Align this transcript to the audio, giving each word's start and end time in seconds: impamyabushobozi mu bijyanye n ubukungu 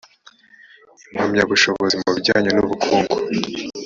impamyabushobozi 1.11 1.95
mu 2.03 2.09
bijyanye 2.15 2.49
n 2.53 2.59
ubukungu 2.63 3.15